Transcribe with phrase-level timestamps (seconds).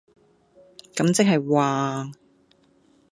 [0.95, 2.09] 咁即係話...